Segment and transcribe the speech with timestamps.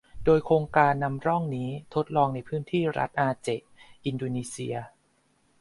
[0.25, 3.67] โดยโครงการนำร่องนี้ทดลองในพื้นที่รัฐอาเจะห์
[4.05, 4.75] อินโดนีเซีย